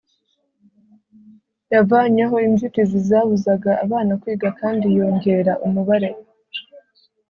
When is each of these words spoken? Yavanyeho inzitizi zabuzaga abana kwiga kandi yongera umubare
Yavanyeho 1.73 2.35
inzitizi 2.47 2.97
zabuzaga 3.09 3.71
abana 3.85 4.11
kwiga 4.21 4.49
kandi 4.59 4.85
yongera 4.97 5.53
umubare 5.65 6.09